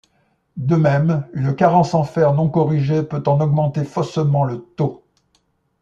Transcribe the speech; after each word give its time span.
De 0.57 0.75
même, 0.75 1.27
une 1.33 1.55
carence 1.55 1.93
en 1.93 2.03
fer 2.03 2.33
non 2.33 2.49
corrigée 2.49 3.03
peut 3.03 3.21
en 3.27 3.39
augmenter 3.39 3.83
faussement 3.85 4.43
le 4.45 4.57
taux. 4.75 5.05